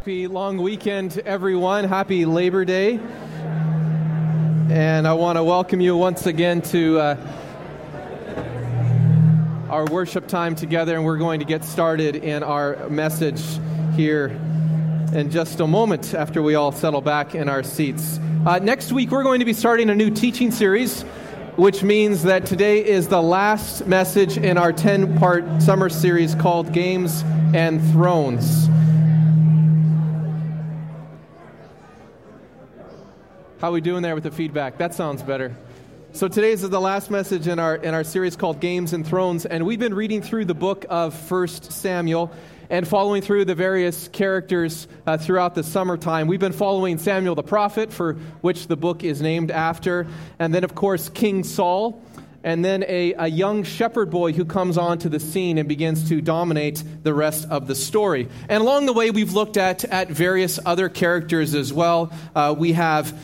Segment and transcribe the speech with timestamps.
[0.00, 1.84] Happy long weekend, everyone.
[1.84, 2.98] Happy Labor Day.
[4.70, 7.16] And I want to welcome you once again to uh,
[9.68, 10.96] our worship time together.
[10.96, 13.42] And we're going to get started in our message
[13.94, 14.28] here
[15.12, 18.18] in just a moment after we all settle back in our seats.
[18.46, 21.02] Uh, next week, we're going to be starting a new teaching series,
[21.56, 26.72] which means that today is the last message in our 10 part summer series called
[26.72, 27.22] Games
[27.52, 28.70] and Thrones.
[33.60, 34.78] How are we doing there with the feedback?
[34.78, 35.54] That sounds better.
[36.12, 39.44] So today's is the last message in our in our series called Games and Thrones,
[39.44, 42.32] and we've been reading through the book of First Samuel
[42.70, 46.26] and following through the various characters uh, throughout the summertime.
[46.26, 50.06] We've been following Samuel the prophet, for which the book is named after,
[50.38, 52.02] and then of course King Saul,
[52.42, 56.22] and then a, a young shepherd boy who comes onto the scene and begins to
[56.22, 58.26] dominate the rest of the story.
[58.48, 62.10] And along the way, we've looked at, at various other characters as well.
[62.34, 63.14] Uh, we have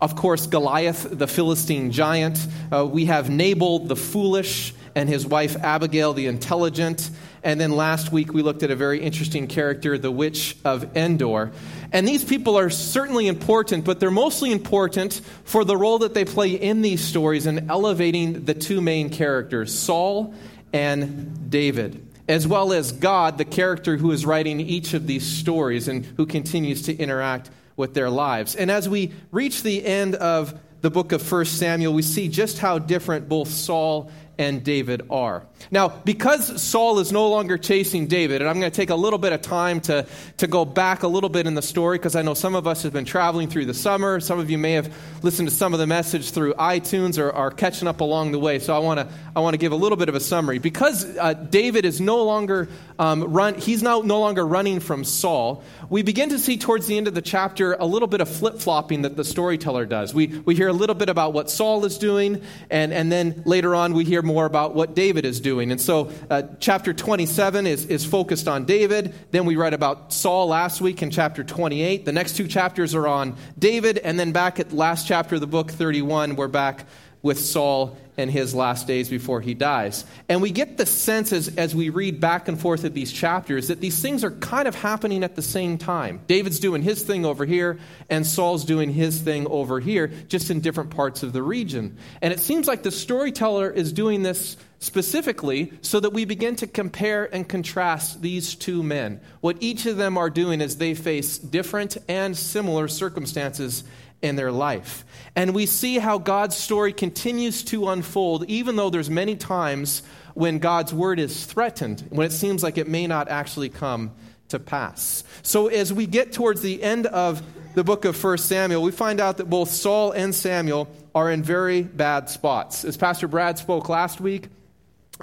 [0.00, 2.46] of course, Goliath, the Philistine giant.
[2.72, 7.10] Uh, we have Nabal, the foolish, and his wife Abigail, the intelligent.
[7.42, 11.52] And then last week we looked at a very interesting character, the witch of Endor.
[11.92, 16.24] And these people are certainly important, but they're mostly important for the role that they
[16.24, 20.34] play in these stories in elevating the two main characters, Saul
[20.72, 25.88] and David, as well as God, the character who is writing each of these stories
[25.88, 28.54] and who continues to interact with their lives.
[28.54, 32.58] And as we reach the end of the book of 1 Samuel, we see just
[32.58, 35.44] how different both Saul and David are.
[35.70, 39.18] Now, because Saul is no longer chasing David, and I'm going to take a little
[39.18, 40.06] bit of time to,
[40.38, 42.82] to go back a little bit in the story because I know some of us
[42.84, 44.18] have been traveling through the summer.
[44.18, 47.50] Some of you may have listened to some of the message through iTunes or are
[47.50, 48.58] catching up along the way.
[48.60, 50.58] So I want to I want to give a little bit of a summary.
[50.58, 52.68] Because uh, David is no longer
[52.98, 55.62] um, run, he's now no longer running from Saul.
[55.90, 58.58] We begin to see towards the end of the chapter a little bit of flip
[58.58, 60.14] flopping that the storyteller does.
[60.14, 63.74] We we hear a little bit about what Saul is doing, and and then later
[63.74, 65.72] on we hear more about what David is doing.
[65.72, 69.12] And so, uh, chapter 27 is, is focused on David.
[69.32, 72.04] Then we read about Saul last week in chapter 28.
[72.04, 73.98] The next two chapters are on David.
[73.98, 76.86] And then back at the last chapter of the book, 31, we're back
[77.22, 80.04] with Saul and his last days before he dies.
[80.28, 83.68] And we get the sense as, as we read back and forth of these chapters
[83.68, 86.20] that these things are kind of happening at the same time.
[86.26, 87.78] David's doing his thing over here,
[88.08, 91.96] and Saul's doing his thing over here, just in different parts of the region.
[92.22, 96.66] And it seems like the storyteller is doing this specifically so that we begin to
[96.66, 99.20] compare and contrast these two men.
[99.40, 103.84] What each of them are doing as they face different and similar circumstances
[104.22, 105.04] in their life.
[105.34, 110.02] And we see how God's story continues to unfold, even though there's many times
[110.34, 114.12] when God's word is threatened, when it seems like it may not actually come
[114.48, 115.24] to pass.
[115.42, 117.42] So as we get towards the end of
[117.74, 121.42] the book of 1 Samuel, we find out that both Saul and Samuel are in
[121.42, 122.84] very bad spots.
[122.84, 124.48] As Pastor Brad spoke last week,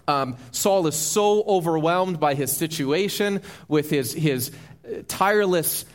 [0.07, 4.52] um, Saul is so overwhelmed by his situation with his, his
[5.07, 5.86] tireless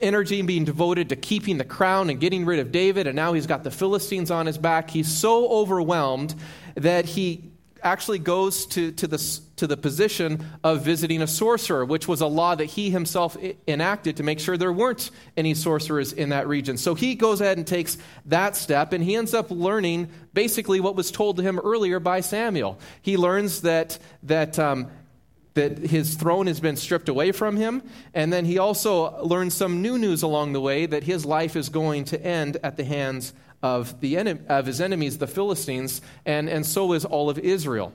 [0.00, 3.46] energy being devoted to keeping the crown and getting rid of David, and now he's
[3.46, 4.90] got the Philistines on his back.
[4.90, 6.34] He's so overwhelmed
[6.74, 7.44] that he
[7.82, 12.26] actually goes to, to, the, to the position of visiting a sorcerer, which was a
[12.26, 13.36] law that he himself
[13.68, 16.76] enacted to make sure there weren't any sorcerers in that region.
[16.76, 17.96] So he goes ahead and takes
[18.26, 22.20] that step, and he ends up learning basically what was told to him earlier by
[22.20, 22.78] Samuel.
[23.00, 24.90] He learns that, that um,
[25.58, 27.82] that his throne has been stripped away from him.
[28.14, 31.68] And then he also learns some new news along the way that his life is
[31.68, 36.48] going to end at the hands of, the en- of his enemies, the Philistines, and,
[36.48, 37.92] and so is all of Israel.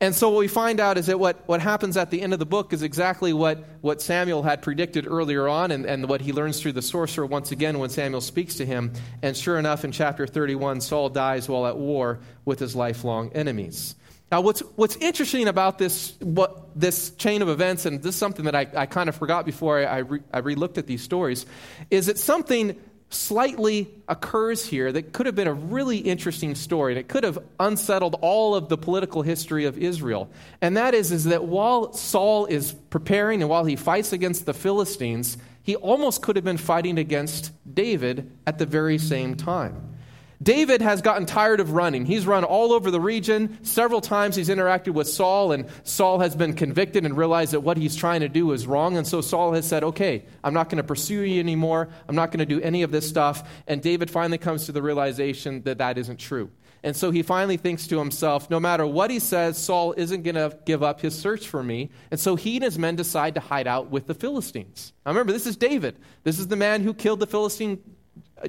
[0.00, 2.40] And so what we find out is that what, what happens at the end of
[2.40, 6.32] the book is exactly what, what Samuel had predicted earlier on and, and what he
[6.32, 8.92] learns through the sorcerer once again when Samuel speaks to him.
[9.22, 13.94] And sure enough, in chapter 31, Saul dies while at war with his lifelong enemies.
[14.30, 18.44] Now, what's, what's interesting about this, what, this chain of events, and this is something
[18.46, 21.46] that I, I kind of forgot before I, I, re, I relooked at these stories,
[21.90, 22.76] is that something
[23.08, 27.38] slightly occurs here that could have been a really interesting story, and it could have
[27.60, 30.28] unsettled all of the political history of Israel.
[30.60, 34.54] And that is, is that while Saul is preparing and while he fights against the
[34.54, 39.95] Philistines, he almost could have been fighting against David at the very same time.
[40.42, 42.04] David has gotten tired of running.
[42.04, 43.58] He's run all over the region.
[43.64, 47.76] Several times he's interacted with Saul, and Saul has been convicted and realized that what
[47.76, 48.96] he's trying to do is wrong.
[48.96, 51.88] And so Saul has said, Okay, I'm not going to pursue you anymore.
[52.08, 53.48] I'm not going to do any of this stuff.
[53.66, 56.50] And David finally comes to the realization that that isn't true.
[56.82, 60.36] And so he finally thinks to himself, no matter what he says, Saul isn't going
[60.36, 61.90] to give up his search for me.
[62.12, 64.92] And so he and his men decide to hide out with the Philistines.
[65.04, 65.96] Now remember, this is David.
[66.22, 67.82] This is the man who killed the Philistine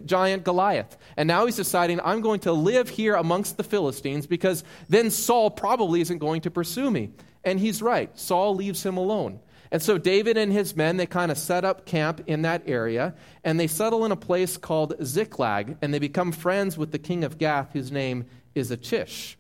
[0.06, 0.98] giant Goliath.
[1.16, 5.50] And now he's deciding, I'm going to live here amongst the Philistines because then Saul
[5.50, 7.12] probably isn't going to pursue me.
[7.44, 8.18] And he's right.
[8.18, 9.40] Saul leaves him alone.
[9.72, 13.16] And so David and his men, they kind of set up camp in that area,
[13.44, 17.24] and they settle in a place called Ziklag, and they become friends with the king
[17.26, 18.26] of Gath, whose name
[18.56, 19.38] is Achish.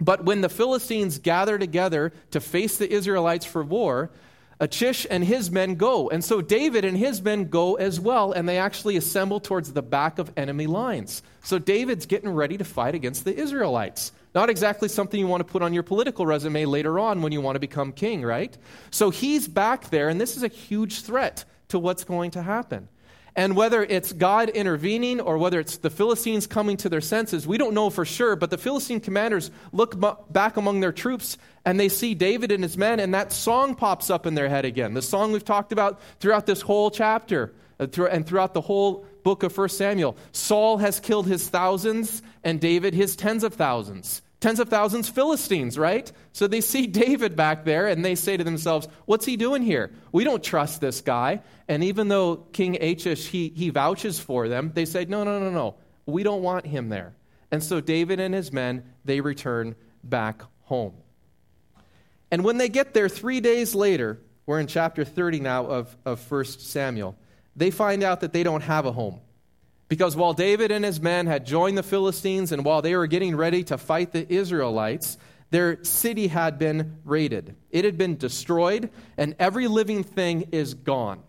[0.00, 4.10] But when the Philistines gather together to face the Israelites for war,
[4.62, 6.08] Achish and his men go.
[6.08, 9.82] And so David and his men go as well, and they actually assemble towards the
[9.82, 11.24] back of enemy lines.
[11.42, 14.12] So David's getting ready to fight against the Israelites.
[14.36, 17.40] Not exactly something you want to put on your political resume later on when you
[17.40, 18.56] want to become king, right?
[18.92, 22.88] So he's back there, and this is a huge threat to what's going to happen.
[23.34, 27.56] And whether it's God intervening or whether it's the Philistines coming to their senses, we
[27.56, 28.36] don't know for sure.
[28.36, 29.96] But the Philistine commanders look
[30.30, 34.10] back among their troops and they see David and his men, and that song pops
[34.10, 34.94] up in their head again.
[34.94, 39.42] The song we've talked about throughout this whole chapter uh, and throughout the whole book
[39.44, 40.16] of 1 Samuel.
[40.32, 44.22] Saul has killed his thousands, and David his tens of thousands.
[44.42, 46.10] Tens of thousands Philistines, right?
[46.32, 49.92] So they see David back there and they say to themselves, What's he doing here?
[50.10, 51.42] We don't trust this guy.
[51.68, 55.50] And even though King Achish, he, he vouches for them, they say, No, no, no,
[55.50, 55.76] no.
[56.06, 57.14] We don't want him there.
[57.52, 60.94] And so David and his men, they return back home.
[62.32, 66.28] And when they get there three days later, we're in chapter 30 now of, of
[66.28, 67.16] 1 Samuel,
[67.54, 69.20] they find out that they don't have a home.
[69.92, 73.36] Because while David and his men had joined the Philistines and while they were getting
[73.36, 75.18] ready to fight the Israelites,
[75.50, 77.56] their city had been raided.
[77.70, 81.22] It had been destroyed, and every living thing is gone.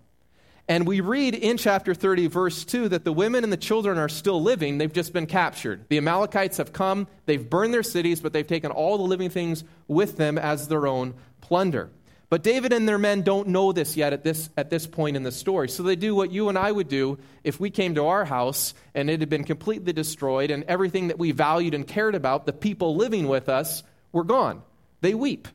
[0.70, 4.08] And we read in chapter 30, verse 2, that the women and the children are
[4.08, 4.78] still living.
[4.78, 5.84] They've just been captured.
[5.90, 9.66] The Amalekites have come, they've burned their cities, but they've taken all the living things
[9.90, 11.90] with them as their own plunder.
[12.34, 15.22] But David and their men don't know this yet at this, at this point in
[15.22, 15.70] the story.
[15.70, 18.74] So they do what you and I would do if we came to our house
[18.96, 22.52] and it had been completely destroyed and everything that we valued and cared about, the
[22.52, 24.64] people living with us, were gone.
[25.02, 25.48] They weep.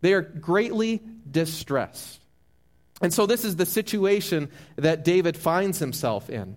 [0.00, 2.20] They are greatly distressed.
[3.02, 6.56] And so this is the situation that David finds himself in.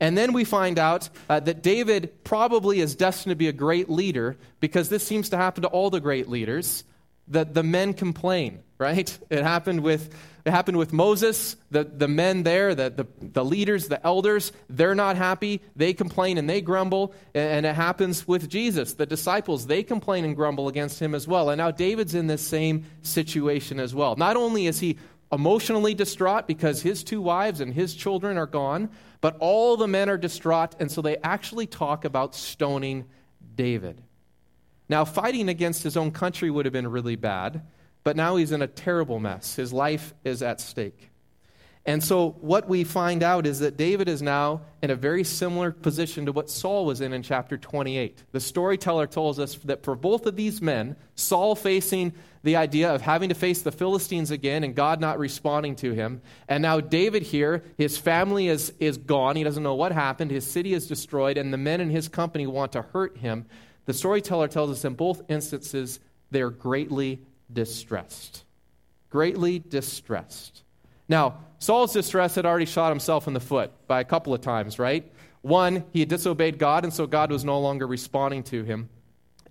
[0.00, 3.88] And then we find out uh, that David probably is destined to be a great
[3.88, 6.84] leader because this seems to happen to all the great leaders.
[7.32, 9.18] That the men complain right?
[9.30, 10.14] It happened with,
[10.44, 11.56] it happened with Moses.
[11.70, 15.62] The, the men there, the, the, the leaders, the elders, they're not happy.
[15.74, 17.14] They complain and they grumble.
[17.34, 18.94] And it happens with Jesus.
[18.94, 21.48] The disciples, they complain and grumble against him as well.
[21.48, 24.16] And now David's in this same situation as well.
[24.16, 24.98] Not only is he
[25.30, 28.90] emotionally distraught because his two wives and his children are gone,
[29.22, 30.74] but all the men are distraught.
[30.78, 33.06] And so they actually talk about stoning
[33.54, 34.02] David.
[34.92, 37.62] Now, fighting against his own country would have been really bad.
[38.04, 39.54] But now he's in a terrible mess.
[39.54, 41.08] His life is at stake.
[41.86, 45.72] And so, what we find out is that David is now in a very similar
[45.72, 48.22] position to what Saul was in in chapter 28.
[48.32, 52.12] The storyteller tells us that for both of these men, Saul facing
[52.42, 56.20] the idea of having to face the Philistines again and God not responding to him,
[56.48, 59.36] and now David here, his family is, is gone.
[59.36, 60.30] He doesn't know what happened.
[60.30, 63.46] His city is destroyed, and the men in his company want to hurt him.
[63.86, 66.00] The storyteller tells us in both instances,
[66.30, 67.20] they're greatly
[67.52, 68.44] distressed.
[69.10, 70.62] Greatly distressed.
[71.08, 74.78] Now, Saul's distress had already shot himself in the foot by a couple of times,
[74.78, 75.10] right?
[75.42, 78.88] One, he had disobeyed God, and so God was no longer responding to him.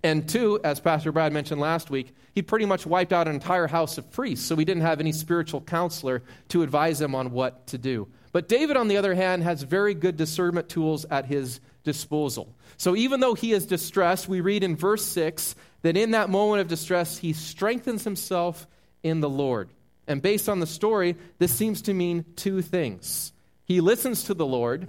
[0.02, 3.68] And two, as Pastor Brad mentioned last week, he pretty much wiped out an entire
[3.68, 7.66] house of priests, so he didn't have any spiritual counselor to advise him on what
[7.68, 8.08] to do.
[8.32, 12.54] But David, on the other hand, has very good discernment tools at his disposal.
[12.76, 16.60] So even though he is distressed, we read in verse 6 that in that moment
[16.60, 18.66] of distress, he strengthens himself
[19.02, 19.68] in the Lord.
[20.06, 23.32] And based on the story, this seems to mean two things
[23.64, 24.88] he listens to the Lord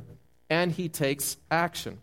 [0.50, 2.00] and he takes action.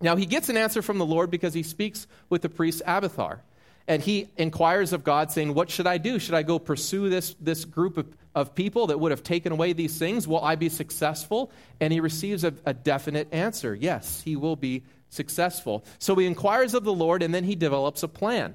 [0.00, 3.42] Now, he gets an answer from the Lord because he speaks with the priest Abiathar.
[3.86, 6.18] And he inquires of God, saying, What should I do?
[6.18, 9.72] Should I go pursue this, this group of, of people that would have taken away
[9.72, 10.26] these things?
[10.28, 11.50] Will I be successful?
[11.80, 15.84] And he receives a, a definite answer yes, he will be successful.
[15.98, 18.54] So he inquires of the Lord, and then he develops a plan.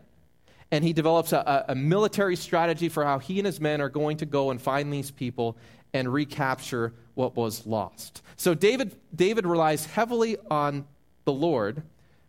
[0.71, 4.17] And he develops a, a, military strategy for how he and his men are going
[4.17, 5.57] to go and find these people
[5.93, 8.21] and recapture what was lost.
[8.35, 10.85] So David, David relies heavily on
[11.23, 11.83] the Lord,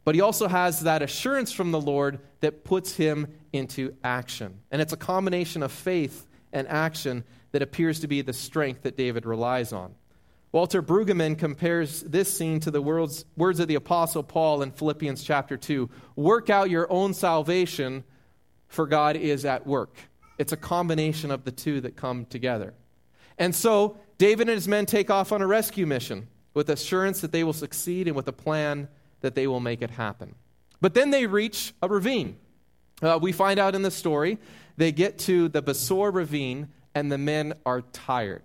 [0.05, 4.61] but he also has that assurance from the Lord that puts him into action.
[4.71, 6.26] And it's a combination of faith
[6.57, 7.23] and action
[7.53, 9.95] that appears to be the strength that David relies on.
[10.53, 15.23] Walter Brueggemann compares this scene to the words, words of the Apostle Paul in Philippians
[15.23, 18.05] chapter 2 Work out your own salvation,
[18.69, 19.95] for God is at work.
[20.39, 22.73] It's a combination of the two that come together.
[23.39, 27.33] And so, David and his men take off on a rescue mission with assurance that
[27.33, 28.89] they will succeed and with a plan
[29.21, 30.35] that they will make it happen.
[30.81, 32.39] But then they reach a ravine.
[33.03, 34.39] Uh, we find out in the story,
[34.77, 38.43] they get to the Besor ravine, and the men are tired.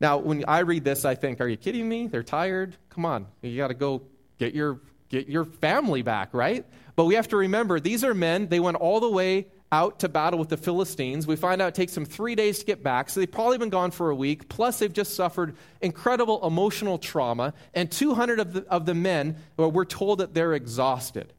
[0.00, 2.06] Now, when I read this, I think, are you kidding me?
[2.06, 2.76] They're tired?
[2.90, 3.26] Come on.
[3.40, 4.02] You got to go
[4.38, 6.66] get your, get your family back, right?
[6.96, 8.48] But we have to remember, these are men.
[8.48, 11.26] They went all the way out to battle with the Philistines.
[11.26, 13.70] We find out it takes them three days to get back, so they've probably been
[13.70, 14.48] gone for a week.
[14.48, 19.70] Plus, they've just suffered incredible emotional trauma, and 200 of the, of the men, well,
[19.70, 21.32] we're told that they're exhausted.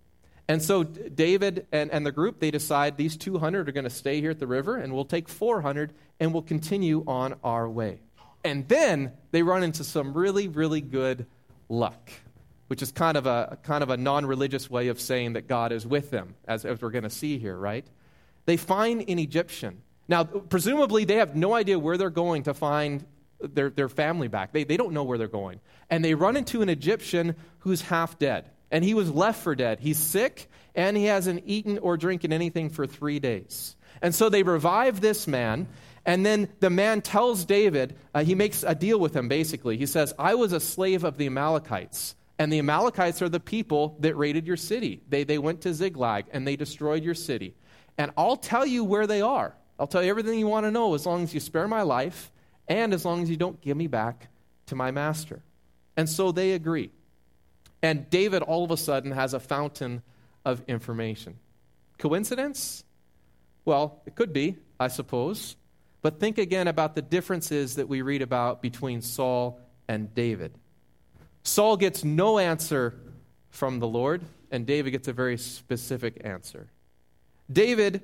[0.49, 4.21] And so David and, and the group, they decide these 200 are going to stay
[4.21, 7.99] here at the river, and we'll take 400 and we'll continue on our way.
[8.43, 11.25] And then they run into some really, really good
[11.67, 12.11] luck,
[12.67, 15.73] which is kind of a, kind of a non religious way of saying that God
[15.73, 17.85] is with them, as, as we're going to see here, right?
[18.45, 19.81] They find an Egyptian.
[20.07, 23.05] Now, presumably, they have no idea where they're going to find
[23.41, 24.53] their, their family back.
[24.53, 25.59] They, they don't know where they're going.
[25.89, 28.49] And they run into an Egyptian who's half dead.
[28.71, 29.79] And he was left for dead.
[29.79, 33.75] He's sick, and he hasn't eaten or drinking anything for three days.
[34.01, 35.67] And so they revive this man,
[36.07, 39.77] and then the man tells David, uh, he makes a deal with him basically.
[39.77, 42.15] He says, I was a slave of the Amalekites.
[42.39, 45.01] And the Amalekites are the people that raided your city.
[45.09, 47.55] They, they went to Ziklag and they destroyed your city.
[47.97, 49.55] And I'll tell you where they are.
[49.77, 52.31] I'll tell you everything you want to know as long as you spare my life
[52.69, 54.29] and as long as you don't give me back
[54.67, 55.41] to my master.
[55.97, 56.91] And so they agree.
[57.81, 60.01] And David all of a sudden has a fountain
[60.45, 61.37] of information.
[61.97, 62.83] Coincidence?
[63.65, 65.55] Well, it could be, I suppose.
[66.01, 70.53] But think again about the differences that we read about between Saul and David.
[71.43, 72.99] Saul gets no answer
[73.49, 76.69] from the Lord, and David gets a very specific answer.
[77.51, 78.03] David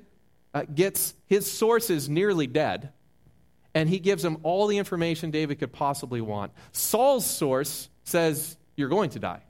[0.52, 2.92] uh, gets his sources nearly dead,
[3.74, 6.52] and he gives him all the information David could possibly want.
[6.72, 9.42] Saul's source says, You're going to die.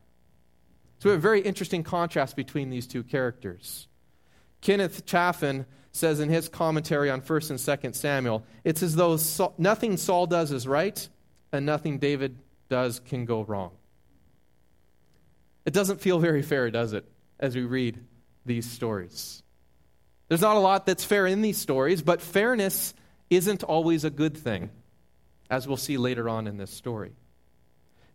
[1.05, 3.89] So we have a very interesting contrast between these two characters.
[4.63, 9.53] Kenneth Chafin says in his commentary on 1st and 2nd Samuel, it's as though Saul,
[9.59, 11.07] nothing Saul does is right
[11.53, 12.39] and nothing David
[12.71, 13.73] does can go wrong.
[15.67, 17.05] It doesn't feel very fair, does it,
[17.39, 18.03] as we read
[18.47, 19.43] these stories?
[20.29, 22.95] There's not a lot that's fair in these stories, but fairness
[23.29, 24.71] isn't always a good thing,
[25.51, 27.13] as we'll see later on in this story.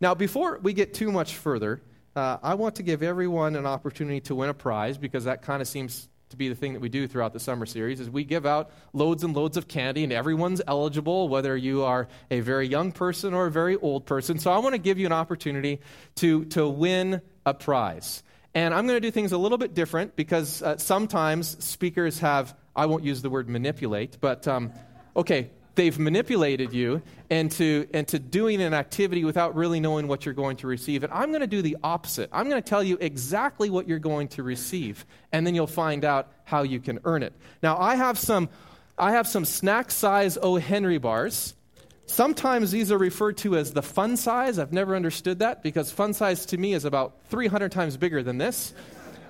[0.01, 1.84] Now, before we get too much further,
[2.16, 5.62] uh, I want to give everyone an opportunity to win a prize because that kind
[5.62, 8.24] of seems to be the thing that we do throughout the summer series is we
[8.24, 12.68] give out loads and loads of candy and everyone's eligible whether you are a very
[12.68, 14.38] young person or a very old person.
[14.38, 15.82] So i want to give you an opportunity
[16.16, 18.24] to, to win a prize.
[18.54, 22.56] And i'm going to do things a little bit different because uh, sometimes speakers have
[22.75, 24.72] i won't use the word manipulate but um,
[25.16, 30.58] okay they've manipulated you into, into doing an activity without really knowing what you're going
[30.58, 31.04] to receive.
[31.04, 32.30] And I'm going to do the opposite.
[32.32, 36.04] I'm going to tell you exactly what you're going to receive, and then you'll find
[36.04, 37.34] out how you can earn it.
[37.62, 38.50] Now, I have some,
[38.98, 40.58] I have some snack size O.
[40.58, 41.54] Henry bars.
[42.06, 44.58] Sometimes these are referred to as the fun size.
[44.58, 48.40] I've never understood that because fun size to me is about 300 times bigger than
[48.40, 48.74] this.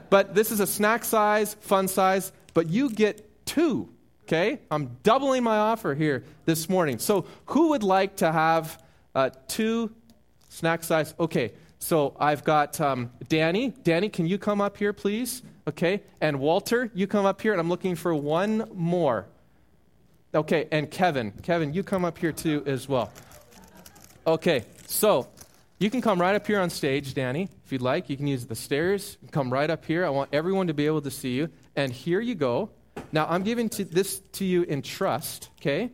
[0.09, 3.89] But this is a snack size, fun size, but you get two
[4.29, 4.59] Okay?
[4.69, 6.99] I'm doubling my offer here this morning.
[6.99, 8.79] So, who would like to have
[9.15, 9.91] uh, two
[10.49, 11.15] snack size?
[11.19, 13.73] Okay, so I've got um, Danny.
[13.81, 15.41] Danny, can you come up here, please?
[15.67, 19.25] Okay, and Walter, you come up here, and I'm looking for one more.
[20.35, 21.31] Okay, and Kevin.
[21.41, 23.11] Kevin, you come up here too as well.
[24.27, 25.27] Okay, so
[25.79, 28.11] you can come right up here on stage, Danny, if you'd like.
[28.11, 29.17] You can use the stairs.
[29.31, 30.05] Come right up here.
[30.05, 31.49] I want everyone to be able to see you.
[31.75, 32.69] And here you go.
[33.11, 35.91] Now, I'm giving to this to you in trust, okay?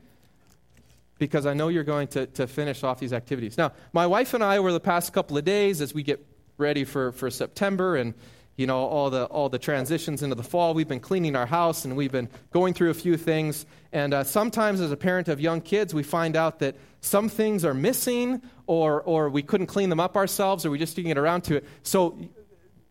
[1.18, 3.58] Because I know you're going to, to finish off these activities.
[3.58, 6.26] Now, my wife and I, over the past couple of days, as we get
[6.58, 8.14] ready for, for September and
[8.58, 11.84] you know all the all the transitions into the fall we've been cleaning our house
[11.84, 15.42] and we've been going through a few things and uh, sometimes as a parent of
[15.42, 19.90] young kids we find out that some things are missing or or we couldn't clean
[19.90, 22.18] them up ourselves or we just didn't get around to it so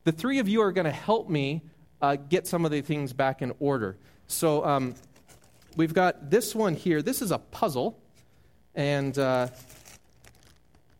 [0.04, 1.62] the three of you are going to help me
[2.05, 3.97] uh, get some of the things back in order
[4.27, 4.95] so um,
[5.77, 7.03] we've got this one here.
[7.03, 7.99] This is a puzzle.
[8.75, 9.49] And uh,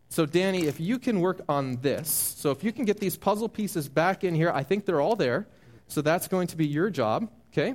[0.09, 3.49] so, Danny, if you can work on this, so if you can get these puzzle
[3.49, 5.47] pieces back in here, I think they're all there.
[5.89, 7.75] So that's going to be your job, okay?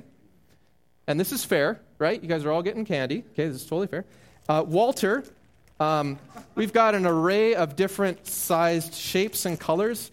[1.06, 2.20] And this is fair, right?
[2.20, 3.24] You guys are all getting candy.
[3.32, 4.04] Okay, this is totally fair.
[4.48, 5.24] Uh, Walter,
[5.80, 6.18] Um,
[6.54, 10.10] we've got an array of different sized shapes and colors.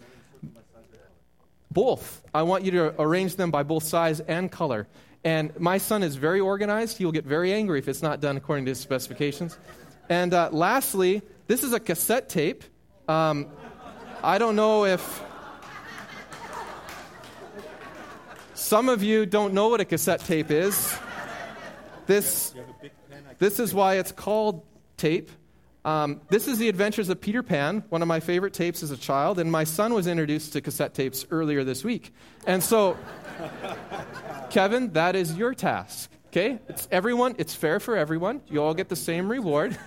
[1.70, 2.22] Both.
[2.32, 4.88] I want you to arrange them by both size and color.
[5.24, 6.98] And my son is very organized.
[6.98, 9.58] He will get very angry if it's not done according to his specifications.
[10.08, 12.64] And uh, lastly, this is a cassette tape.
[13.08, 13.48] Um,
[14.22, 15.22] I don't know if
[18.54, 20.96] some of you don't know what a cassette tape is.
[22.06, 22.54] This,
[23.38, 24.64] this is why it's called
[24.96, 25.30] tape.
[25.84, 28.96] Um, this is The Adventures of Peter Pan, one of my favorite tapes as a
[28.96, 32.12] child, and my son was introduced to cassette tapes earlier this week.
[32.46, 32.96] And so,
[34.50, 36.10] Kevin, that is your task.
[36.28, 36.58] Okay?
[36.68, 38.42] It's everyone, it's fair for everyone.
[38.48, 39.78] You all get the same reward.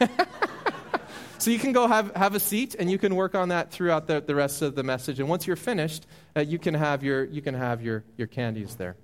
[1.38, 4.07] so you can go have, have a seat and you can work on that throughout
[4.07, 5.19] the, the rest of the message.
[5.19, 8.75] And once you're finished, uh, you can have, your, you can have your, your candies
[8.75, 8.95] there.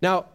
[0.00, 0.26] Now,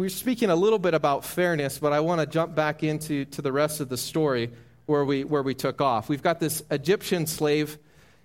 [0.00, 3.42] we're speaking a little bit about fairness, but I want to jump back into to
[3.42, 4.50] the rest of the story
[4.86, 6.08] where we, where we took off.
[6.08, 7.78] We've got this Egyptian slave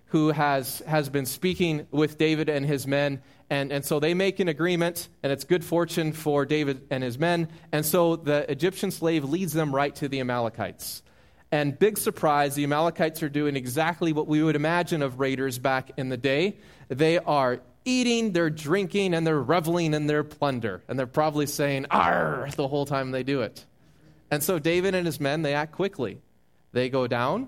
[0.05, 3.21] who has, has been speaking with David and his men.
[3.49, 7.19] And, and so they make an agreement, and it's good fortune for David and his
[7.19, 7.49] men.
[7.73, 11.03] And so the Egyptian slave leads them right to the Amalekites.
[11.51, 15.91] And big surprise, the Amalekites are doing exactly what we would imagine of raiders back
[15.97, 16.55] in the day.
[16.87, 20.83] They are eating, they're drinking, and they're reveling in their plunder.
[20.87, 23.65] And they're probably saying, Arr, the whole time they do it.
[24.29, 26.19] And so David and his men, they act quickly.
[26.71, 27.47] They go down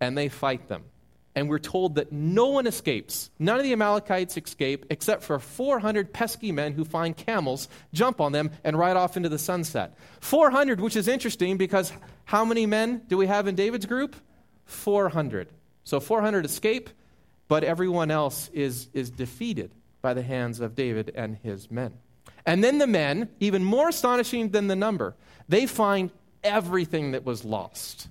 [0.00, 0.84] and they fight them.
[1.34, 3.30] And we're told that no one escapes.
[3.38, 8.32] None of the Amalekites escape except for 400 pesky men who find camels, jump on
[8.32, 9.96] them, and ride off into the sunset.
[10.20, 11.92] 400, which is interesting because
[12.24, 14.14] how many men do we have in David's group?
[14.66, 15.48] 400.
[15.84, 16.90] So 400 escape,
[17.52, 21.92] but everyone else is, is defeated by the hands of David and his men.
[22.46, 25.14] And then the men, even more astonishing than the number,
[25.50, 26.10] they find
[26.42, 28.08] everything that was lost.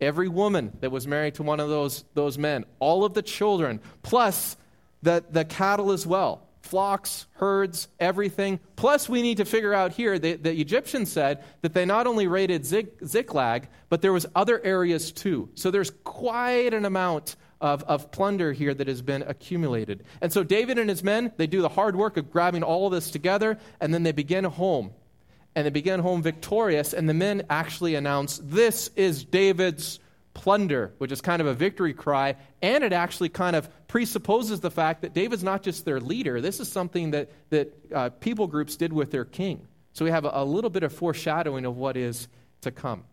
[0.00, 3.80] Every woman that was married to one of those, those men, all of the children,
[4.04, 4.56] plus
[5.02, 8.60] the, the cattle as well flocks, herds, everything.
[8.76, 12.28] Plus, we need to figure out here the, the Egyptians said that they not only
[12.28, 15.48] raided Ziklag, but there was other areas too.
[15.56, 20.04] So there's quite an amount of, of plunder here that has been accumulated.
[20.20, 22.92] And so David and his men, they do the hard work of grabbing all of
[22.92, 24.92] this together, and then they begin home.
[25.54, 29.98] And they begin home victorious, and the men actually announce, This is David's
[30.32, 34.70] plunder, which is kind of a victory cry, and it actually kind of presupposes the
[34.70, 36.40] fact that David's not just their leader.
[36.40, 39.66] This is something that, that uh, people groups did with their king.
[39.92, 42.28] So we have a, a little bit of foreshadowing of what is
[42.60, 43.04] to come.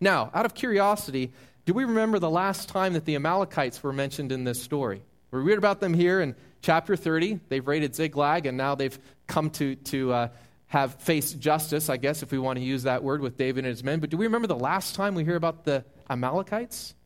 [0.00, 1.30] Now, out of curiosity,
[1.70, 5.02] do we remember the last time that the Amalekites were mentioned in this story?
[5.30, 7.38] We read about them here in chapter 30.
[7.48, 10.28] They've raided Ziklag, and now they've come to, to uh,
[10.66, 13.70] have faced justice, I guess, if we want to use that word, with David and
[13.70, 14.00] his men.
[14.00, 16.96] But do we remember the last time we hear about the Amalekites?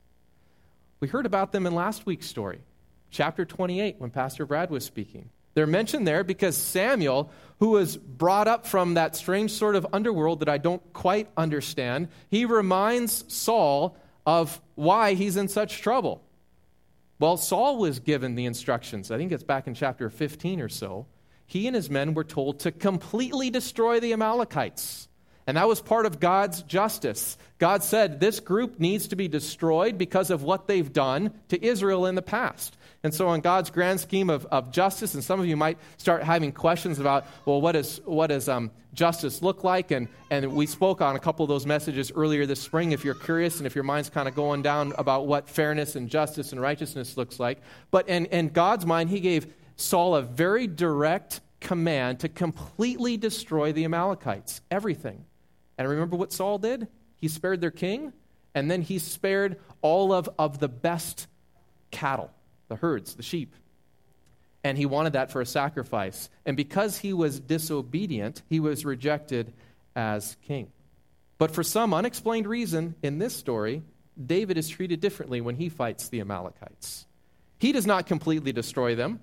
[0.99, 2.61] We heard about them in last week's story,
[3.11, 5.29] chapter 28, when Pastor Brad was speaking.
[5.53, 10.41] They're mentioned there because Samuel, who was brought up from that strange sort of underworld
[10.41, 16.23] that I don't quite understand, he reminds Saul of why he's in such trouble.
[17.19, 19.11] Well, Saul was given the instructions.
[19.11, 21.07] I think it's back in chapter 15 or so.
[21.47, 25.09] He and his men were told to completely destroy the Amalekites.
[25.47, 27.37] And that was part of God's justice.
[27.59, 32.07] God said this group needs to be destroyed because of what they've done to Israel
[32.07, 32.77] in the past.
[33.05, 36.23] And so, on God's grand scheme of, of justice, and some of you might start
[36.23, 39.91] having questions about, well, what, is, what does um, justice look like?
[39.91, 42.93] And, and we spoke on a couple of those messages earlier this spring.
[42.93, 46.09] If you're curious and if your mind's kind of going down about what fairness and
[46.09, 47.61] justice and righteousness looks like.
[47.91, 53.75] But in, in God's mind, He gave Saul a very direct command to completely destroy
[53.75, 55.27] the Amalekites, everything.
[55.77, 56.89] And remember what Saul did?
[57.17, 58.15] He spared their king,
[58.55, 61.27] and then he spared all of, of the best
[61.91, 62.31] cattle
[62.69, 63.55] the herds, the sheep.
[64.63, 66.31] And he wanted that for a sacrifice.
[66.47, 69.53] And because he was disobedient, he was rejected
[69.95, 70.73] as king.
[71.39, 73.83] But for some unexplained reason in this story,
[74.25, 77.07] David is treated differently when he fights the Amalekites.
[77.59, 79.21] He does not completely destroy them.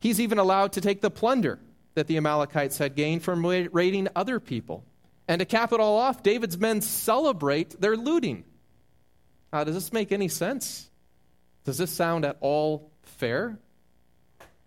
[0.00, 1.58] He's even allowed to take the plunder
[1.94, 4.84] that the Amalekites had gained from raiding other people.
[5.28, 8.44] And to cap it all off, David's men celebrate their looting.
[9.52, 10.90] Uh, does this make any sense?
[11.66, 13.58] Does this sound at all fair?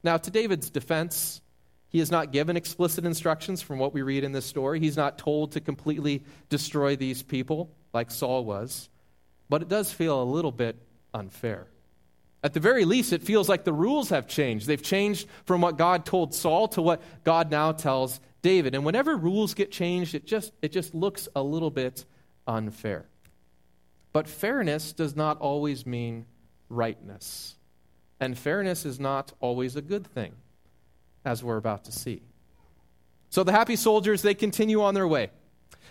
[0.03, 1.41] Now, to David's defense,
[1.88, 4.81] he is not given explicit instructions from what we read in this story.
[4.81, 8.89] He's not told to completely destroy these people like Saul was.
[9.47, 10.75] But it does feel a little bit
[11.13, 11.67] unfair.
[12.43, 14.67] At the very least, it feels like the rules have changed.
[14.67, 18.75] They've changed from what God told Saul to what God now tells David.
[18.75, 22.03] And whenever rules get changed, it just, it just looks a little bit
[22.45, 23.05] unfair.
[24.12, 26.25] But fairness does not always mean
[26.69, 27.55] rightness.
[28.19, 30.34] And fairness is not always a good thing,
[31.25, 32.21] as we're about to see.
[33.29, 35.29] So the happy soldiers, they continue on their way.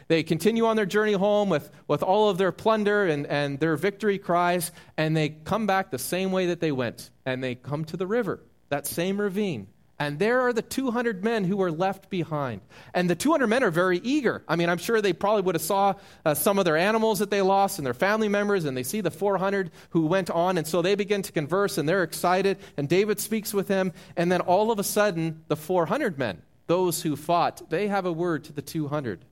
[0.08, 3.76] They continue on their journey home with, with all of their plunder and, and their
[3.76, 7.10] victory cries, and they come back the same way that they went.
[7.26, 9.68] And they come to the river, that same ravine.
[10.00, 12.60] And there are the 200 men who were left behind.
[12.94, 14.44] And the 200 men are very eager.
[14.46, 17.30] I mean, I'm sure they probably would have saw uh, some of their animals that
[17.30, 20.56] they lost and their family members, and they see the 400 who went on.
[20.56, 22.58] And so they begin to converse, and they're excited.
[22.76, 23.92] And David speaks with them.
[24.16, 28.12] And then all of a sudden, the 400 men, those who fought, they have a
[28.12, 29.24] word to the 200.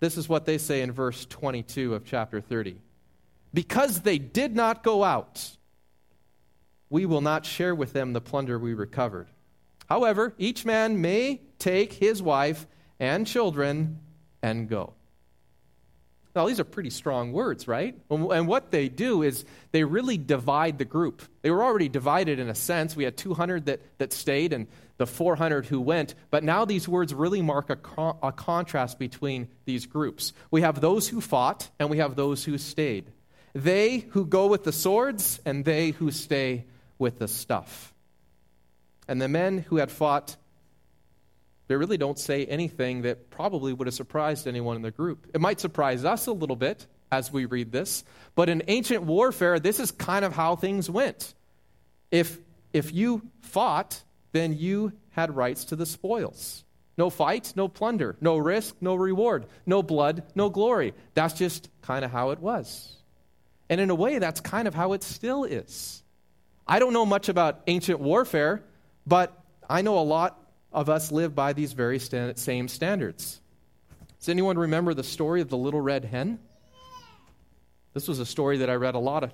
[0.00, 2.76] This is what they say in verse 22 of chapter 30.
[3.54, 5.56] Because they did not go out,
[6.90, 9.28] we will not share with them the plunder we recovered.
[9.92, 12.66] However, each man may take his wife
[12.98, 13.98] and children
[14.42, 14.94] and go.
[16.34, 17.94] Now, these are pretty strong words, right?
[18.08, 21.20] And what they do is they really divide the group.
[21.42, 22.96] They were already divided in a sense.
[22.96, 26.14] We had 200 that, that stayed and the 400 who went.
[26.30, 30.32] But now these words really mark a, a contrast between these groups.
[30.50, 33.12] We have those who fought and we have those who stayed.
[33.52, 36.64] They who go with the swords and they who stay
[36.98, 37.91] with the stuff.
[39.08, 40.36] And the men who had fought,
[41.68, 45.26] they really don't say anything that probably would have surprised anyone in the group.
[45.34, 49.60] It might surprise us a little bit as we read this, but in ancient warfare,
[49.60, 51.34] this is kind of how things went.
[52.10, 52.38] If,
[52.72, 56.64] if you fought, then you had rights to the spoils.
[56.96, 60.94] No fight, no plunder, no risk, no reward, no blood, no glory.
[61.14, 62.96] That's just kind of how it was.
[63.68, 66.02] And in a way, that's kind of how it still is.
[66.66, 68.62] I don't know much about ancient warfare,
[69.06, 69.38] but
[69.68, 70.38] I know a lot
[70.72, 73.40] of us live by these very same standards.
[74.18, 76.38] Does anyone remember the story of the little red hen?
[77.94, 79.32] This was a story that I read a lot of,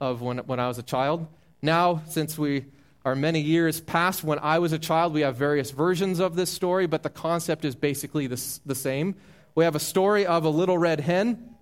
[0.00, 1.26] of when, when I was a child.
[1.60, 2.66] Now, since we
[3.04, 6.50] are many years past when I was a child, we have various versions of this
[6.50, 9.14] story, but the concept is basically the, the same.
[9.54, 11.54] We have a story of a little red hen,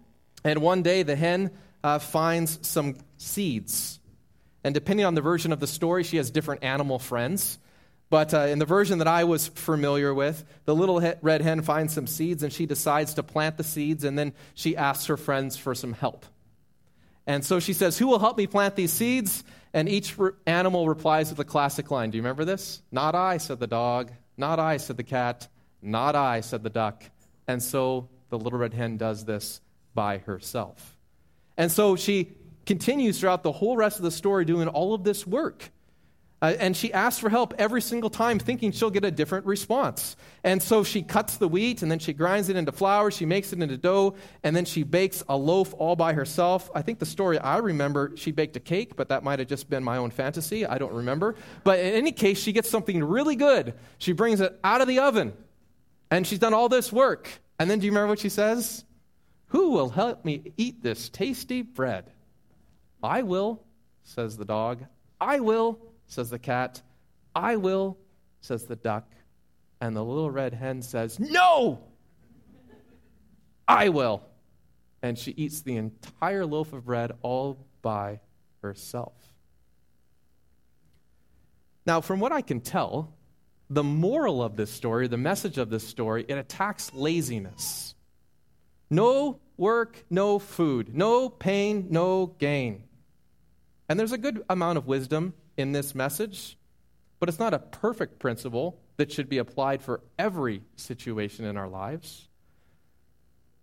[0.43, 1.51] and one day the hen
[1.83, 4.01] uh, finds some seeds
[4.65, 7.59] and depending on the version of the story, she has different animal friends.
[8.09, 11.93] But uh, in the version that I was familiar with, the little red hen finds
[11.93, 15.57] some seeds and she decides to plant the seeds and then she asks her friends
[15.57, 16.25] for some help.
[17.27, 19.45] And so she says, Who will help me plant these seeds?
[19.73, 22.11] And each re- animal replies with a classic line.
[22.11, 22.83] Do you remember this?
[22.93, 24.13] Not I, said the dog.
[24.37, 25.49] Not I, said the cat.
[25.83, 27.03] Not I, said the duck.
[27.49, 29.61] And so the little red hen does this
[29.95, 30.97] by herself.
[31.57, 32.33] And so she
[32.67, 35.71] continues throughout the whole rest of the story doing all of this work.
[36.45, 40.15] Uh, and she asks for help every single time, thinking she'll get a different response.
[40.43, 43.55] And so she cuts the wheat, and then she grinds it into flour, she makes
[43.55, 46.71] it into dough, and then she bakes a loaf all by herself.
[46.75, 49.71] I think the story I remember, she baked a cake, but that might have just
[49.71, 50.67] been my own fantasy.
[50.67, 51.35] I don't remember.
[51.63, 53.73] But in any case, she gets something really good.
[53.97, 55.33] She brings it out of the oven,
[56.11, 57.31] and she's done all this work.
[57.59, 58.85] And then do you remember what she says?
[59.47, 62.11] Who will help me eat this tasty bread?
[63.05, 63.63] I will,
[64.03, 64.85] says the dog.
[65.21, 66.81] I will, says the cat.
[67.35, 67.99] I will,
[68.41, 69.07] says the duck.
[69.81, 71.81] And the little red hen says, No!
[73.69, 74.23] I will.
[75.03, 78.21] And she eats the entire loaf of bread all by
[78.63, 79.13] herself.
[81.87, 83.15] Now, from what I can tell,
[83.69, 87.95] the moral of this story, the message of this story, it attacks laziness.
[88.89, 90.95] No work, no food.
[90.95, 92.85] No pain, no gain.
[93.89, 96.57] And there's a good amount of wisdom in this message,
[97.21, 101.69] but it's not a perfect principle that should be applied for every situation in our
[101.69, 102.29] lives.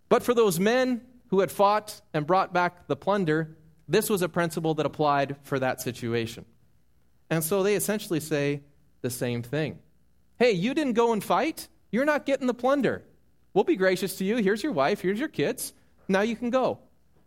[0.08, 3.56] But for those men who had fought and brought back the plunder,
[3.88, 6.44] this was a principle that applied for that situation.
[7.30, 8.62] And so they essentially say
[9.00, 9.78] the same thing
[10.38, 13.02] Hey, you didn't go and fight, you're not getting the plunder.
[13.54, 14.36] We'll be gracious to you.
[14.36, 15.72] Here's your wife, here's your kids.
[16.08, 16.80] Now you can go.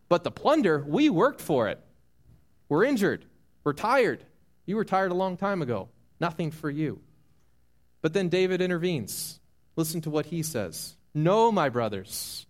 [0.10, 1.80] But the plunder, we worked for it.
[2.70, 3.26] We're injured.
[3.64, 4.24] We're tired.
[4.66, 5.90] You were tired a long time ago.
[6.20, 7.00] Nothing for you.
[8.02, 9.40] But then David intervenes.
[9.76, 10.96] Listen to what he says.
[11.14, 12.46] No, my brothers,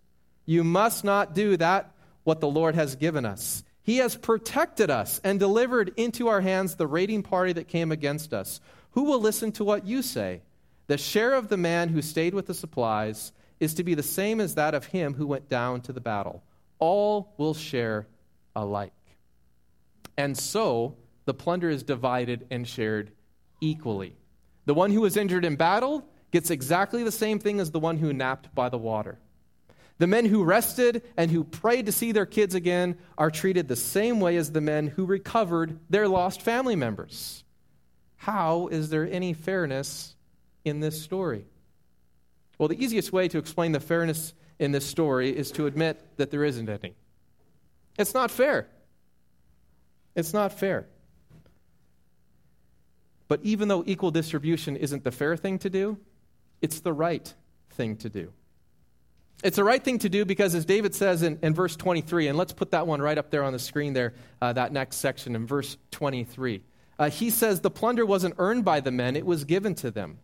[0.46, 1.92] you must not do that
[2.24, 3.64] what the Lord has given us.
[3.84, 8.34] He has protected us and delivered into our hands the raiding party that came against
[8.34, 8.60] us.
[8.92, 10.42] Who will listen to what you say?
[10.88, 14.42] The share of the man who stayed with the supplies is to be the same
[14.42, 16.44] as that of him who went down to the battle.
[16.80, 18.08] All will share
[18.56, 18.95] alike.
[20.18, 23.12] And so the plunder is divided and shared
[23.62, 24.16] equally.
[24.66, 27.98] The one who was injured in battle gets exactly the same thing as the one
[27.98, 29.20] who napped by the water.
[29.98, 33.76] The men who rested and who prayed to see their kids again are treated the
[33.76, 37.44] same way as the men who recovered their lost family members.
[38.18, 40.16] How is there any fairness
[40.66, 41.46] in this story?
[42.58, 46.32] Well, the easiest way to explain the fairness in this story is to admit that
[46.32, 46.96] there isn't any.
[47.98, 48.68] It's not fair.
[50.16, 50.88] It's not fair.
[53.28, 55.98] But even though equal distribution isn't the fair thing to do,
[56.62, 57.34] it's the right
[57.72, 58.32] thing to do.
[59.44, 62.38] It's the right thing to do because, as David says in, in verse 23, and
[62.38, 65.36] let's put that one right up there on the screen there, uh, that next section
[65.36, 66.64] in verse 23.
[66.98, 70.20] Uh, he says, The plunder wasn't earned by the men, it was given to them.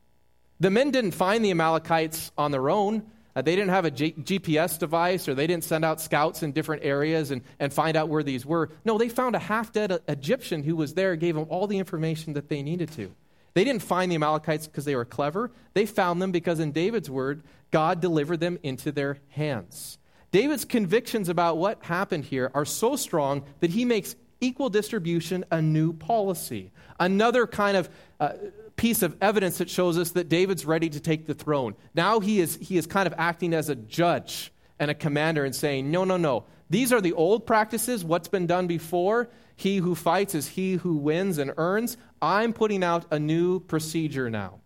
[0.60, 3.04] The men didn't find the Amalekites on their own.
[3.36, 6.52] Uh, they didn't have a G- GPS device or they didn't send out scouts in
[6.52, 8.70] different areas and, and find out where these were.
[8.84, 12.34] No, they found a half dead Egyptian who was there, gave them all the information
[12.34, 13.14] that they needed to.
[13.54, 15.52] They didn't find the Amalekites because they were clever.
[15.74, 19.98] They found them because, in David's word, God delivered them into their hands.
[20.32, 25.62] David's convictions about what happened here are so strong that he makes equal distribution a
[25.62, 26.72] new policy.
[27.00, 27.90] Another kind of
[28.20, 28.34] uh,
[28.82, 31.76] piece of evidence that shows us that David's ready to take the throne.
[31.94, 35.56] Now he is, he is kind of acting as a judge and a commander and
[35.56, 36.46] saying, no, no, no.
[36.68, 39.30] These are the old practices, what's been done before.
[39.56, 41.96] He who fights is he who wins and earns.
[42.24, 44.62] I'm putting out a new procedure now.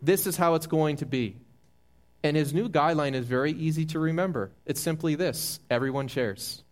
[0.00, 1.36] This is how it's going to be.
[2.22, 4.52] And his new guideline is very easy to remember.
[4.66, 6.62] It's simply this everyone shares.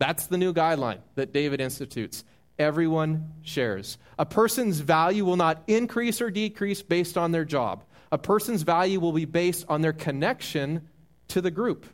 [0.00, 2.24] That's the new guideline that David institutes.
[2.58, 3.98] Everyone shares.
[4.18, 7.84] A person's value will not increase or decrease based on their job.
[8.10, 10.88] A person's value will be based on their connection
[11.28, 11.86] to the group.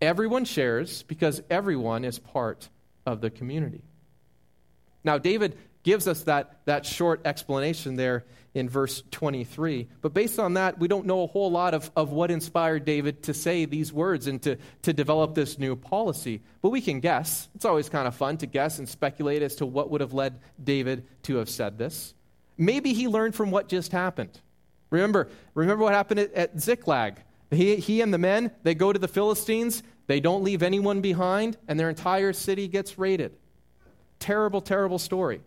[0.00, 2.68] Everyone shares because everyone is part
[3.04, 3.82] of the community.
[5.04, 8.24] Now, David gives us that, that short explanation there
[8.56, 9.86] in verse 23.
[10.00, 13.24] But based on that, we don't know a whole lot of, of what inspired David
[13.24, 16.40] to say these words and to, to develop this new policy.
[16.62, 17.50] But we can guess.
[17.54, 20.40] It's always kind of fun to guess and speculate as to what would have led
[20.64, 22.14] David to have said this.
[22.56, 24.40] Maybe he learned from what just happened.
[24.88, 27.20] Remember, remember what happened at, at Ziklag.
[27.50, 31.58] He, he and the men, they go to the Philistines, they don't leave anyone behind,
[31.68, 33.36] and their entire city gets raided.
[34.18, 35.42] Terrible, terrible story.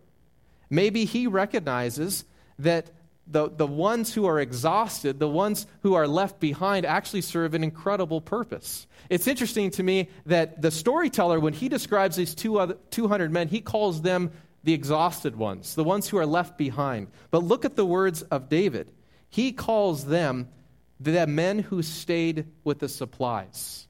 [0.70, 2.24] Maybe he recognizes
[2.60, 2.86] that
[3.30, 7.62] the, the ones who are exhausted, the ones who are left behind, actually serve an
[7.62, 8.86] incredible purpose.
[9.08, 13.48] It's interesting to me that the storyteller, when he describes these two other, 200 men,
[13.48, 14.32] he calls them
[14.64, 17.08] the exhausted ones, the ones who are left behind.
[17.30, 18.90] But look at the words of David.
[19.28, 20.48] He calls them
[20.98, 23.86] the men who stayed with the supplies.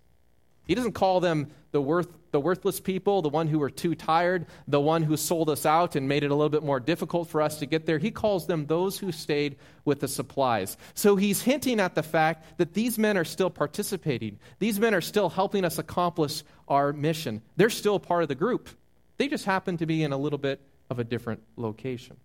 [0.66, 4.46] He doesn't call them the, worth, the worthless people, the one who were too tired,
[4.68, 7.42] the one who sold us out and made it a little bit more difficult for
[7.42, 7.98] us to get there.
[7.98, 10.76] He calls them those who stayed with the supplies.
[10.94, 14.38] So he's hinting at the fact that these men are still participating.
[14.58, 17.42] These men are still helping us accomplish our mission.
[17.56, 18.68] They're still part of the group.
[19.16, 22.16] They just happen to be in a little bit of a different location.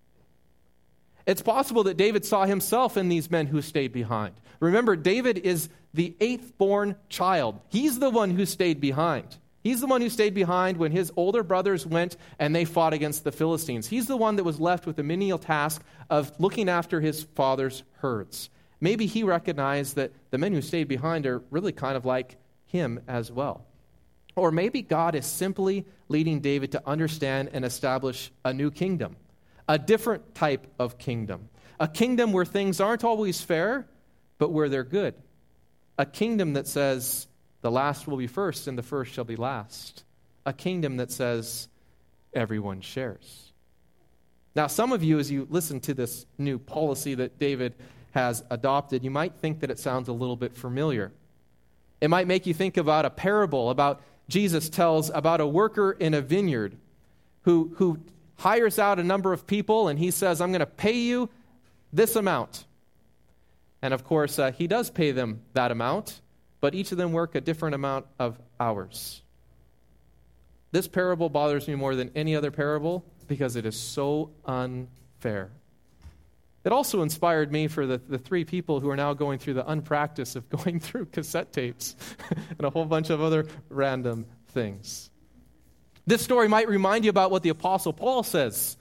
[1.25, 4.35] It's possible that David saw himself in these men who stayed behind.
[4.59, 7.59] Remember, David is the eighth born child.
[7.69, 9.37] He's the one who stayed behind.
[9.65, 13.23] He's the one who stayed behind when his older brothers went and they fought against
[13.23, 13.87] the Philistines.
[13.87, 17.81] He's the one that was left with the menial task of looking after his father's
[17.93, 18.51] herds.
[18.79, 22.99] Maybe he recognized that the men who stayed behind are really kind of like him
[23.07, 23.65] as well.
[24.35, 29.15] Or maybe God is simply leading David to understand and establish a new kingdom
[29.67, 31.49] a different type of kingdom.
[31.79, 33.87] A kingdom where things aren't always fair,
[34.37, 35.15] but where they're good.
[35.97, 37.25] A kingdom that says
[37.65, 40.03] the last will be first and the first shall be last.
[40.45, 41.67] A kingdom that says
[42.31, 43.53] everyone shares.
[44.55, 47.73] Now, some of you, as you listen to this new policy that David
[48.11, 51.11] has adopted, you might think that it sounds a little bit familiar.
[52.01, 53.99] It might make you think about a parable about
[54.29, 56.77] Jesus tells about a worker in a vineyard
[57.45, 57.99] who, who
[58.37, 61.31] hires out a number of people and he says, I'm going to pay you
[61.91, 62.65] this amount.
[63.81, 66.21] And of course, uh, he does pay them that amount,
[66.65, 69.21] but each of them work a different amount of hours.
[70.71, 75.51] This parable bothers me more than any other parable because it is so unfair.
[76.63, 79.69] It also inspired me for the, the three people who are now going through the
[79.69, 81.95] unpractice of going through cassette tapes
[82.49, 85.11] and a whole bunch of other random things.
[86.07, 88.75] This story might remind you about what the Apostle Paul says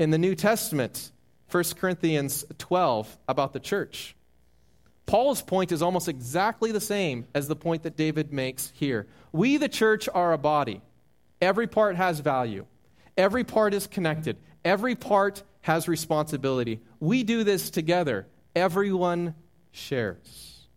[0.00, 1.12] in the New Testament,
[1.48, 4.16] 1 Corinthians 12, about the church.
[5.06, 9.06] Paul's point is almost exactly the same as the point that David makes here.
[9.32, 10.80] We, the church, are a body.
[11.40, 12.66] Every part has value,
[13.16, 16.80] every part is connected, every part has responsibility.
[17.00, 19.34] We do this together, everyone
[19.72, 20.68] shares.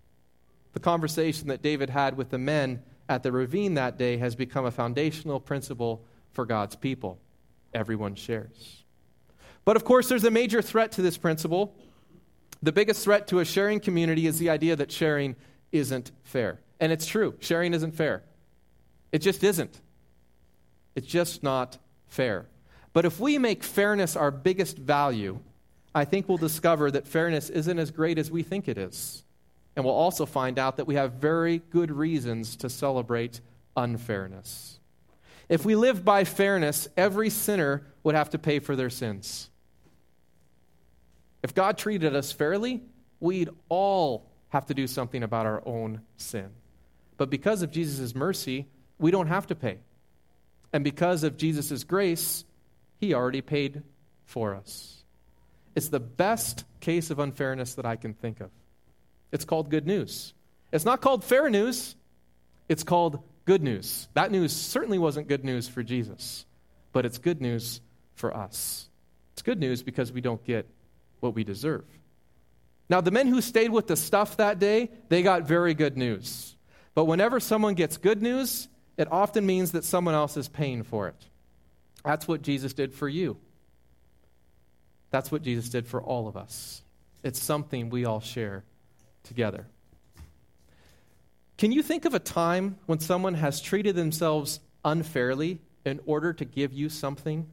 [0.78, 4.66] the conversation that David had with the men at the ravine that day has become
[4.66, 7.18] a foundational principle for God's people.
[7.74, 8.84] Everyone shares.
[9.66, 11.76] But of course, there's a major threat to this principle.
[12.62, 15.36] The biggest threat to a sharing community is the idea that sharing
[15.72, 16.60] isn't fair.
[16.80, 18.24] And it's true, sharing isn't fair.
[19.12, 19.80] It just isn't.
[20.96, 22.48] It's just not fair.
[22.94, 25.40] But if we make fairness our biggest value,
[25.94, 29.24] I think we'll discover that fairness isn't as great as we think it is.
[29.76, 33.42] And we'll also find out that we have very good reasons to celebrate
[33.76, 34.80] unfairness.
[35.50, 39.50] If we lived by fairness, every sinner would have to pay for their sins.
[41.48, 42.82] If God treated us fairly,
[43.22, 46.50] we'd all have to do something about our own sin.
[47.16, 48.68] But because of Jesus' mercy,
[49.00, 49.78] we don't have to pay.
[50.74, 52.44] And because of Jesus' grace,
[53.00, 53.82] he already paid
[54.26, 55.06] for us.
[55.74, 58.50] It's the best case of unfairness that I can think of.
[59.32, 60.34] It's called good news.
[60.74, 61.96] It's not called fair news,
[62.68, 64.10] it's called good news.
[64.16, 66.46] That news certainly wasn't good news for Jesus,
[66.92, 67.80] but it's good news
[68.16, 68.90] for us.
[69.32, 70.68] It's good news because we don't get
[71.20, 71.86] what we deserve.
[72.90, 76.56] Now, the men who stayed with the stuff that day, they got very good news.
[76.96, 81.08] But whenever someone gets good news, it often means that someone else is paying for
[81.08, 81.26] it.
[82.04, 83.38] That's what Jesus did for you.
[85.12, 86.82] That's what Jesus did for all of us.
[87.24, 88.64] It's something we all share
[89.24, 89.68] together.
[91.58, 96.46] Can you think of a time when someone has treated themselves unfairly in order to
[96.46, 97.52] give you something?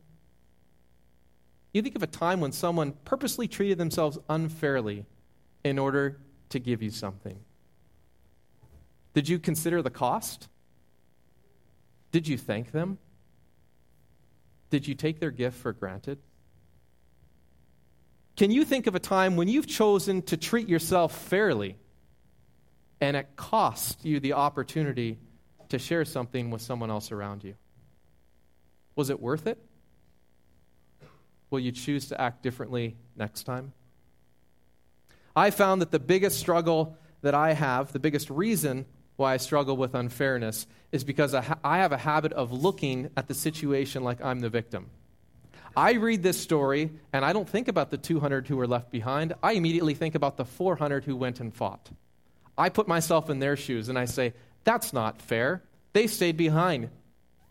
[1.75, 5.05] You think of a time when someone purposely treated themselves unfairly
[5.65, 7.41] in order to give you something.
[9.13, 10.49] Did you consider the cost?
[12.13, 12.99] Did you thank them?
[14.71, 16.19] Did you take their gift for granted?
[18.37, 21.77] Can you think of a time when you've chosen to treat yourself fairly
[23.01, 25.19] and it cost you the opportunity
[25.71, 27.55] to share something with someone else around you?
[28.95, 29.59] Was it worth it?
[31.51, 33.73] Will you choose to act differently next time?
[35.37, 39.77] I found that the biggest struggle that I have, the biggest reason why I struggle
[39.77, 44.41] with unfairness, is because I have a habit of looking at the situation like I'm
[44.41, 44.91] the victim.
[45.77, 49.33] I read this story and I don't think about the 200 who were left behind.
[49.43, 51.91] I immediately think about the 400 who went and fought.
[52.57, 55.65] I put myself in their shoes and I say, that's not fair.
[55.93, 56.91] They stayed behind.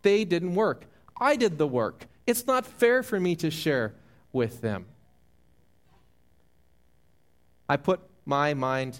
[0.03, 0.85] They didn't work.
[1.19, 2.07] I did the work.
[2.25, 3.93] It's not fair for me to share
[4.31, 4.85] with them.
[7.67, 8.99] I put my mind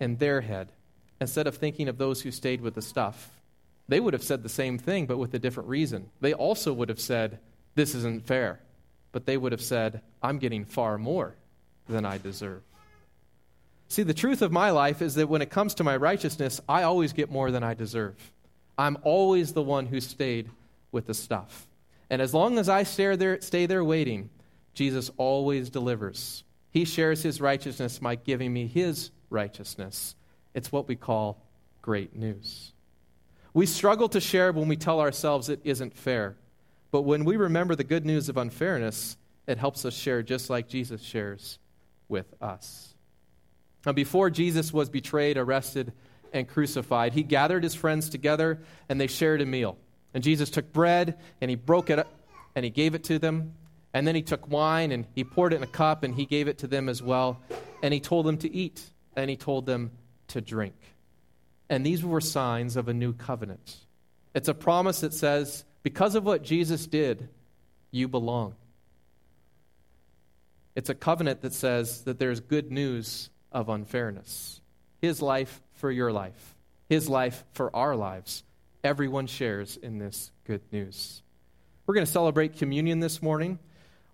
[0.00, 0.72] in their head
[1.20, 3.30] instead of thinking of those who stayed with the stuff.
[3.88, 6.10] They would have said the same thing, but with a different reason.
[6.20, 7.38] They also would have said,
[7.74, 8.60] This isn't fair.
[9.10, 11.34] But they would have said, I'm getting far more
[11.88, 12.62] than I deserve.
[13.88, 16.82] See, the truth of my life is that when it comes to my righteousness, I
[16.82, 18.16] always get more than I deserve.
[18.76, 20.50] I'm always the one who stayed
[20.92, 21.66] with the stuff.
[22.10, 24.30] And as long as I stay there, stay there waiting,
[24.74, 26.44] Jesus always delivers.
[26.70, 30.14] He shares his righteousness by giving me his righteousness.
[30.54, 31.42] It's what we call
[31.82, 32.72] great news.
[33.54, 36.36] We struggle to share when we tell ourselves it isn't fair.
[36.90, 39.16] But when we remember the good news of unfairness,
[39.46, 41.58] it helps us share just like Jesus shares
[42.08, 42.94] with us.
[43.84, 45.92] Now, before Jesus was betrayed, arrested,
[46.32, 49.78] and crucified, he gathered his friends together and they shared a meal.
[50.14, 52.06] And Jesus took bread and he broke it
[52.54, 53.54] and he gave it to them.
[53.94, 56.48] And then he took wine and he poured it in a cup and he gave
[56.48, 57.40] it to them as well.
[57.82, 58.82] And he told them to eat
[59.16, 59.90] and he told them
[60.28, 60.74] to drink.
[61.68, 63.76] And these were signs of a new covenant.
[64.34, 67.28] It's a promise that says, because of what Jesus did,
[67.90, 68.54] you belong.
[70.74, 74.60] It's a covenant that says that there's good news of unfairness.
[75.00, 76.54] His life for your life,
[76.88, 78.44] His life for our lives.
[78.84, 81.22] Everyone shares in this good news.
[81.86, 83.58] We're going to celebrate communion this morning.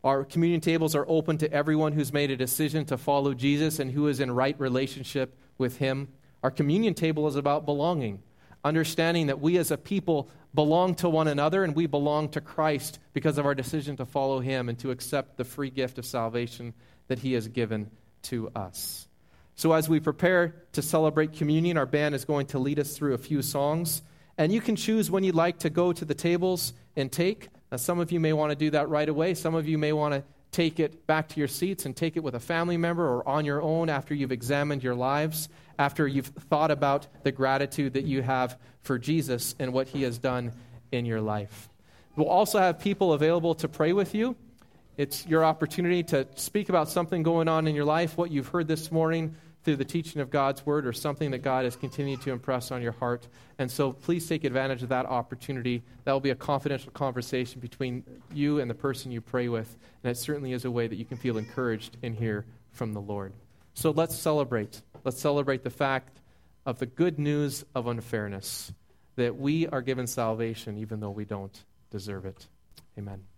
[0.02, 3.90] Our communion tables are open to everyone who's made a decision to follow Jesus and
[3.90, 6.08] who is in right relationship with Him.
[6.42, 8.22] Our communion table is about belonging,
[8.64, 12.98] understanding that we as a people belong to one another and we belong to Christ
[13.12, 16.74] because of our decision to follow Him and to accept the free gift of salvation
[17.08, 17.90] that He has given
[18.22, 19.08] to us.
[19.56, 23.14] So, as we prepare to celebrate communion, our band is going to lead us through
[23.14, 24.02] a few songs.
[24.36, 27.48] And you can choose when you'd like to go to the tables and take.
[27.70, 29.34] Now, some of you may want to do that right away.
[29.34, 32.22] Some of you may want to take it back to your seats and take it
[32.22, 36.26] with a family member or on your own after you've examined your lives, after you've
[36.26, 40.52] thought about the gratitude that you have for Jesus and what he has done
[40.92, 41.68] in your life.
[42.14, 44.36] We'll also have people available to pray with you.
[44.96, 48.68] It's your opportunity to speak about something going on in your life, what you've heard
[48.68, 49.34] this morning
[49.64, 52.82] through the teaching of God's word or something that God has continued to impress on
[52.82, 53.26] your heart.
[53.58, 55.82] And so please take advantage of that opportunity.
[56.04, 59.76] That will be a confidential conversation between you and the person you pray with.
[60.02, 63.00] And it certainly is a way that you can feel encouraged and hear from the
[63.00, 63.32] Lord.
[63.72, 64.82] So let's celebrate.
[65.02, 66.20] Let's celebrate the fact
[66.66, 68.72] of the good news of unfairness
[69.16, 72.46] that we are given salvation even though we don't deserve it.
[72.98, 73.33] Amen.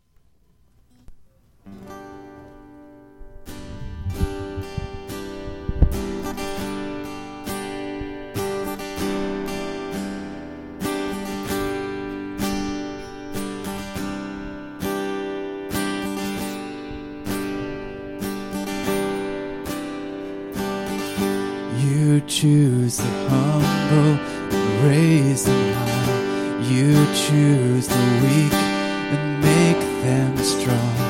[21.78, 24.18] You choose the humble
[24.54, 26.60] and raise them high.
[26.62, 31.05] You choose the weak and make them strong.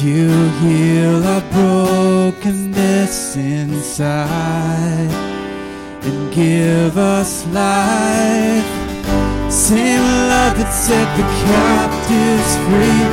[0.00, 0.30] You
[0.60, 5.10] heal our brokenness inside
[6.04, 8.64] and give us life.
[9.50, 13.06] Same love that set the captives free.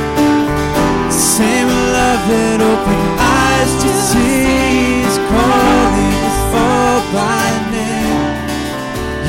[1.10, 8.30] Same love that opened eyes to see is calling us all by name.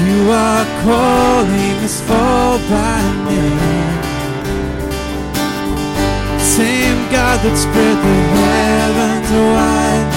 [0.05, 3.76] You are calling us all by name.
[6.57, 10.09] Same God that spread the heavens wide.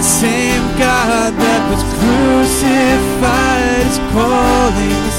[0.00, 5.13] Same God that was crucified is calling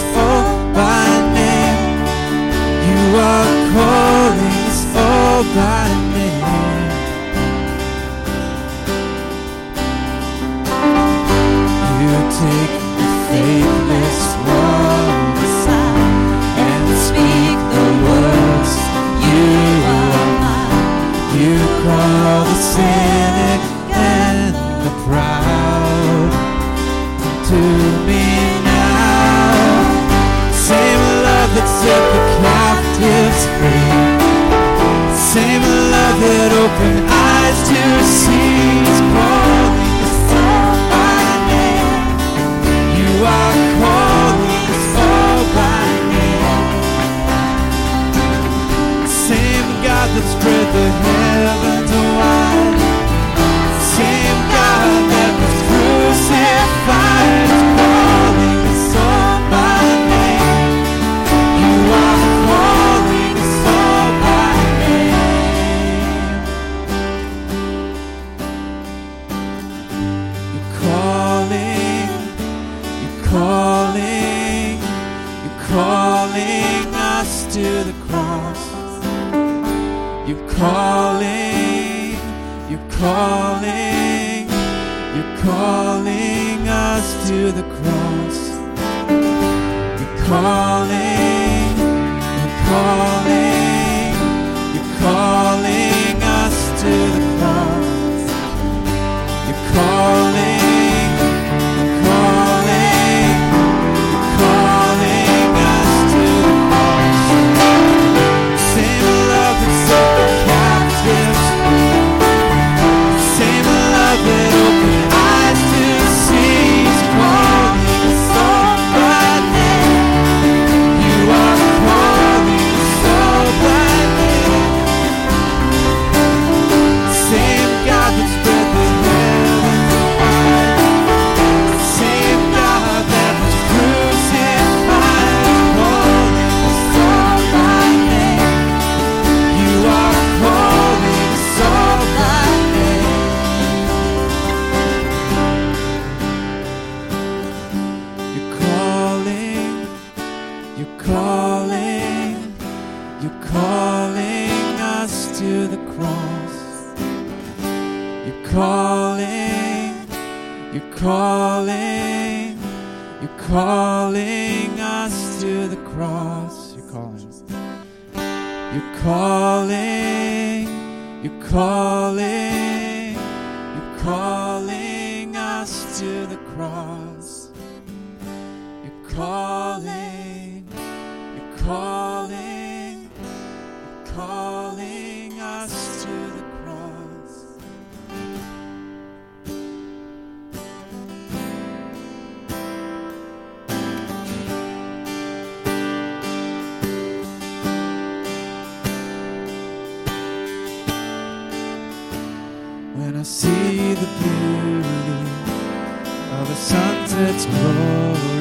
[207.35, 208.34] It's known.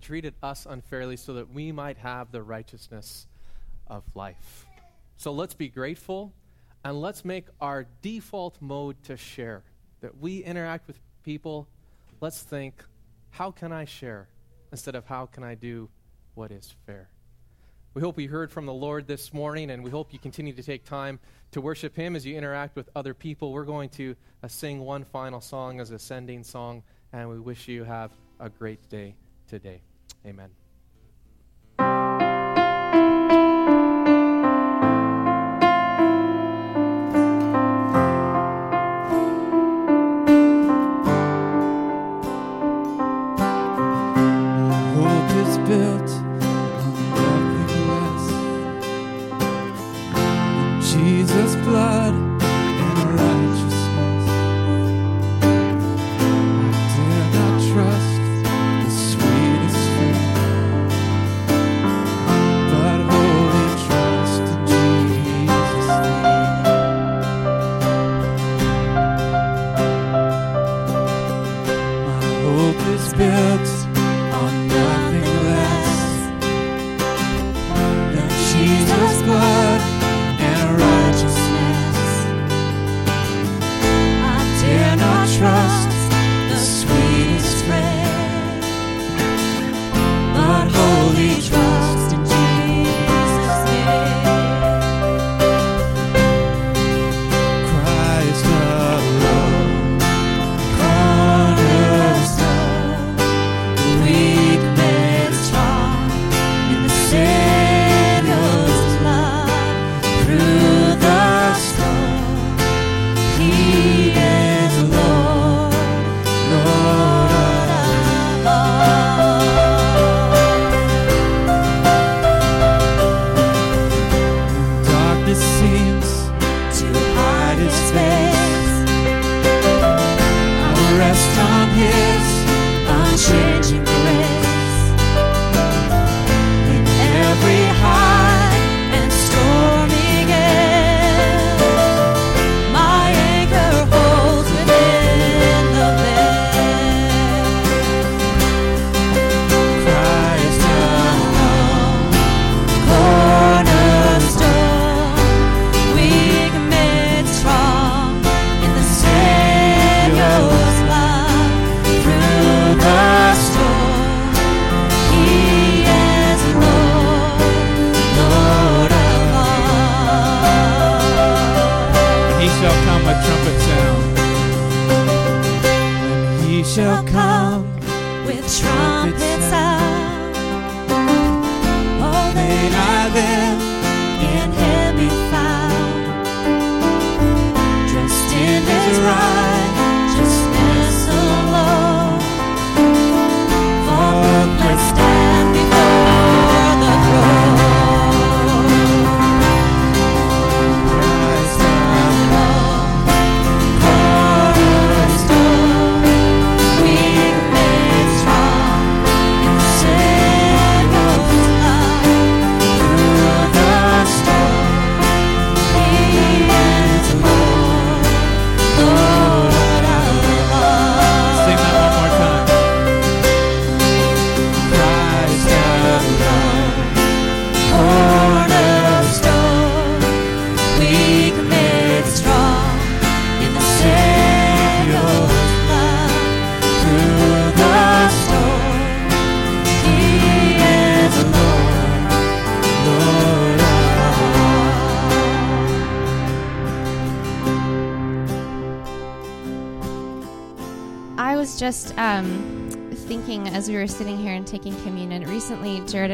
[0.00, 3.26] treated us unfairly so that we might have the righteousness
[3.86, 4.66] of life.
[5.16, 6.32] So let's be grateful
[6.84, 9.64] and let's make our default mode to share.
[10.00, 11.68] That we interact with people,
[12.20, 12.82] let's think,
[13.30, 14.28] how can I share
[14.72, 15.90] instead of how can I do
[16.34, 17.10] what is fair?
[17.92, 20.62] We hope you heard from the Lord this morning, and we hope you continue to
[20.62, 21.18] take time
[21.50, 23.52] to worship Him as you interact with other people.
[23.52, 27.66] We're going to uh, sing one final song as a sending song, and we wish
[27.66, 29.16] you have a great day
[29.48, 29.82] today.
[30.26, 30.59] Amen.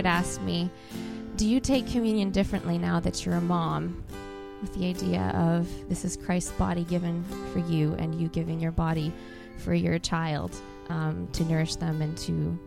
[0.07, 0.70] Had asked me,
[1.36, 4.04] Do you take communion differently now that you're a mom?
[4.62, 8.72] With the idea of this is Christ's body given for you, and you giving your
[8.72, 9.12] body
[9.59, 10.57] for your child
[10.88, 12.59] um, to nourish them and to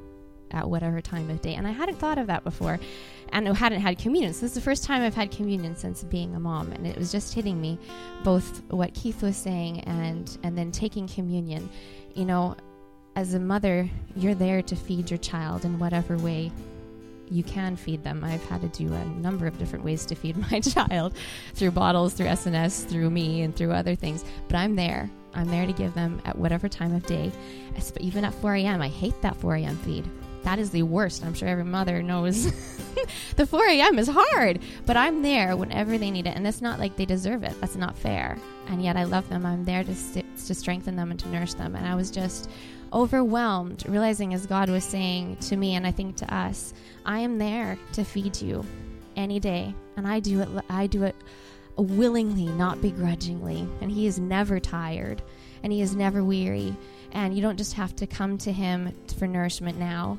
[0.52, 1.56] at whatever time of day.
[1.56, 2.80] And I hadn't thought of that before
[3.32, 4.34] and I hadn't had communion.
[4.34, 6.72] So this is the first time I've had communion since being a mom.
[6.72, 7.78] And it was just hitting me
[8.24, 11.70] both what Keith was saying and, and then taking communion.
[12.16, 12.58] You know,
[13.16, 16.52] as a mother, you're there to feed your child in whatever way
[17.30, 18.24] you can feed them.
[18.24, 21.14] I've had to do a number of different ways to feed my child
[21.54, 24.24] through bottles, through SNS, through me, and through other things.
[24.48, 25.10] But I'm there.
[25.34, 27.32] I'm there to give them at whatever time of day.
[28.00, 29.78] Even at 4 a.m., I hate that 4 a.m.
[29.78, 30.10] feed.
[30.44, 31.24] That is the worst.
[31.24, 32.46] I'm sure every mother knows
[33.36, 34.00] the 4 a.m.
[34.00, 36.36] is hard, but I'm there whenever they need it.
[36.36, 37.60] And it's not like they deserve it.
[37.60, 38.38] That's not fair.
[38.68, 39.46] And yet I love them.
[39.46, 41.76] I'm there to, st- to strengthen them and to nurse them.
[41.76, 42.50] And I was just
[42.94, 46.74] overwhelmed, realizing as God was saying to me, and I think to us,
[47.06, 48.66] I am there to feed you
[49.16, 49.74] any day.
[49.98, 51.16] And I do it, I do it
[51.76, 53.68] willingly, not begrudgingly.
[53.82, 55.22] And He is never tired
[55.64, 56.76] and He is never weary.
[57.12, 60.18] And you don't just have to come to Him for nourishment now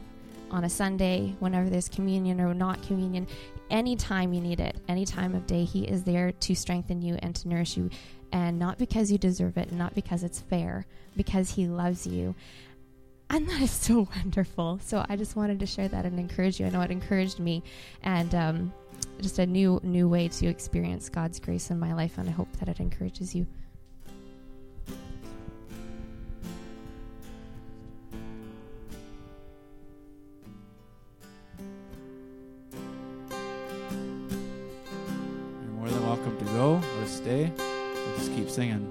[0.50, 3.26] on a Sunday, whenever there's communion or not communion,
[3.70, 7.34] anytime you need it, any time of day, He is there to strengthen you and
[7.36, 7.90] to nourish you.
[8.32, 12.34] And not because you deserve it, not because it's fair, because He loves you.
[13.30, 14.80] And that is so wonderful.
[14.82, 16.66] So I just wanted to share that and encourage you.
[16.66, 17.62] I know it encouraged me,
[18.02, 18.72] and um,
[19.20, 22.18] just a new new way to experience God's grace in my life.
[22.18, 23.46] And I hope that it encourages you.
[35.62, 37.52] You're more than welcome to go or stay.
[38.50, 38.84] Singing.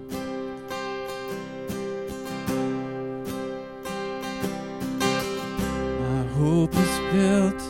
[6.00, 7.62] My hope is built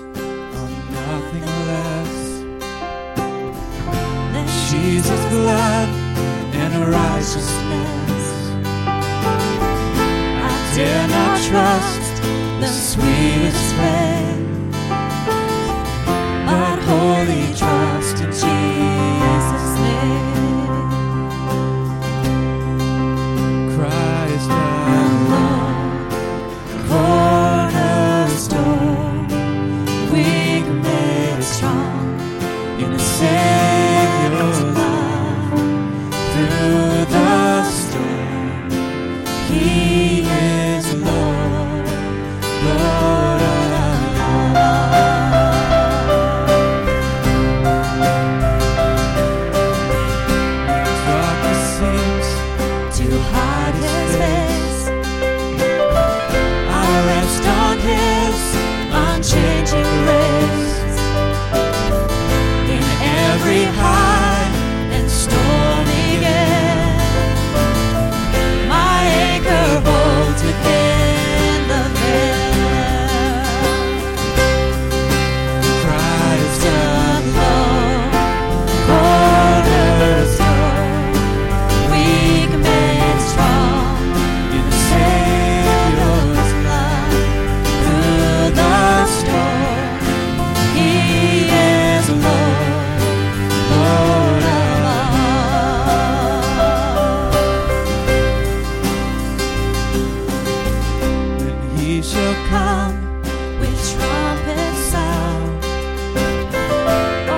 [0.54, 2.18] on nothing less.
[4.34, 5.90] Then Jesus' blood
[6.54, 8.26] and righteousness.
[10.46, 12.09] I dare not trust